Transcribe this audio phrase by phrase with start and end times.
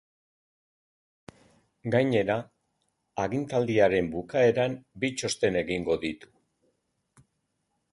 [1.95, 2.37] Gainera,
[3.25, 6.35] agintaldiaren bukaeran bi txosten egingo ditu.